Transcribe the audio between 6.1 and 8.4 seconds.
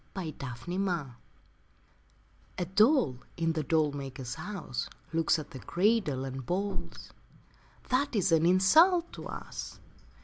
and balls: 'That is